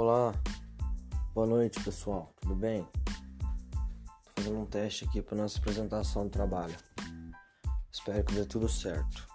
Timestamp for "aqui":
5.04-5.20